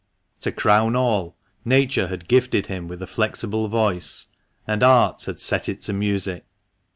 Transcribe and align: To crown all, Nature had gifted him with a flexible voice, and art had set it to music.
To 0.39 0.51
crown 0.51 0.95
all, 0.95 1.37
Nature 1.63 2.07
had 2.07 2.27
gifted 2.27 2.65
him 2.65 2.87
with 2.87 3.03
a 3.03 3.05
flexible 3.05 3.67
voice, 3.67 4.29
and 4.65 4.81
art 4.81 5.25
had 5.25 5.39
set 5.39 5.69
it 5.69 5.81
to 5.81 5.93
music. 5.93 6.43